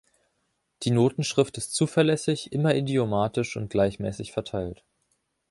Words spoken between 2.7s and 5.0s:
idiomatisch und gleichmäßig verteilt.